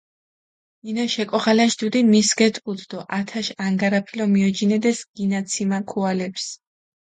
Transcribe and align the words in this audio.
ნინაშ 0.85 1.13
ეკოღალაშ 1.23 1.71
დუდი 1.79 2.01
მის 2.11 2.29
გედგუდჷ 2.39 2.85
დო 2.91 2.99
ათაშ 3.19 3.47
ანგარაფილო 3.65 4.25
მიოჯინედეს 4.33 4.99
გინაციმა 5.15 5.79
ქუალეფს. 5.89 6.45